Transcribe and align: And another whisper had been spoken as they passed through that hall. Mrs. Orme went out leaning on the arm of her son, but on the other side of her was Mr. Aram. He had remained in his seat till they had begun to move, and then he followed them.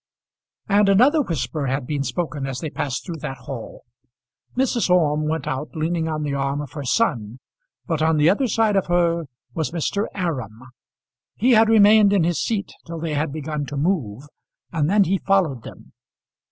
And 0.67 0.89
another 0.89 1.21
whisper 1.21 1.67
had 1.67 1.85
been 1.85 2.01
spoken 2.03 2.47
as 2.47 2.57
they 2.59 2.71
passed 2.71 3.05
through 3.05 3.19
that 3.19 3.37
hall. 3.37 3.83
Mrs. 4.57 4.89
Orme 4.89 5.27
went 5.27 5.45
out 5.45 5.75
leaning 5.75 6.07
on 6.07 6.23
the 6.23 6.33
arm 6.33 6.59
of 6.59 6.71
her 6.71 6.83
son, 6.83 7.37
but 7.85 8.01
on 8.01 8.17
the 8.17 8.27
other 8.27 8.47
side 8.47 8.75
of 8.75 8.87
her 8.87 9.27
was 9.53 9.69
Mr. 9.69 10.07
Aram. 10.15 10.63
He 11.35 11.51
had 11.51 11.69
remained 11.69 12.13
in 12.13 12.23
his 12.23 12.41
seat 12.41 12.73
till 12.87 12.99
they 12.99 13.13
had 13.13 13.31
begun 13.31 13.67
to 13.67 13.77
move, 13.77 14.23
and 14.71 14.89
then 14.89 15.03
he 15.03 15.19
followed 15.19 15.61
them. 15.61 15.93